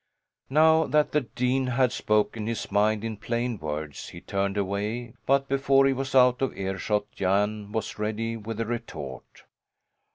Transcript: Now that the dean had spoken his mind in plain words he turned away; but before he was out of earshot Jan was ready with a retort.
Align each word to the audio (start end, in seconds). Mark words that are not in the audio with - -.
Now 0.49 0.85
that 0.87 1.11
the 1.11 1.21
dean 1.21 1.67
had 1.67 1.91
spoken 1.91 2.47
his 2.47 2.71
mind 2.71 3.03
in 3.03 3.17
plain 3.17 3.59
words 3.59 4.07
he 4.09 4.19
turned 4.19 4.57
away; 4.57 5.13
but 5.27 5.47
before 5.47 5.85
he 5.85 5.93
was 5.93 6.15
out 6.15 6.41
of 6.41 6.57
earshot 6.57 7.11
Jan 7.11 7.71
was 7.71 7.99
ready 7.99 8.35
with 8.35 8.59
a 8.59 8.65
retort. 8.65 9.43